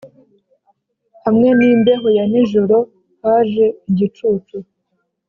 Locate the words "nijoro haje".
2.31-3.65